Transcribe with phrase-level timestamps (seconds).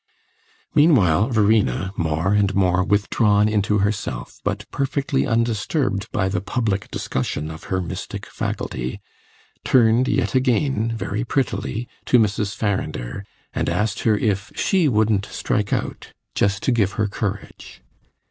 [0.73, 7.51] Meanwhile Verena, more and more withdrawn into herself, but perfectly undisturbed by the public discussion
[7.51, 8.99] of her mystic faculty,
[9.63, 12.55] turned yet again, very prettily, to Mrs.
[12.55, 17.83] Farrinder, and asked her if she wouldn't strike out just to give her courage.